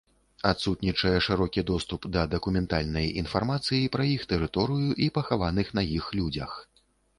[0.51, 6.61] Адсутнічае шырокі доступ да дакументальнай інфармацыі пра іх тэрыторыю і пахаваных на іх людзях.